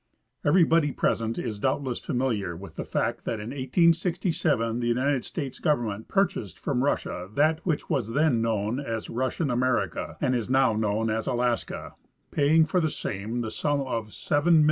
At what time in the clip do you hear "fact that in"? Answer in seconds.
2.83-3.51